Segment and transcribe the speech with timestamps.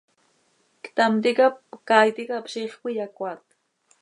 [0.83, 1.55] Ctam ticap
[1.87, 3.45] caay ticap ziix cöiyacoaat.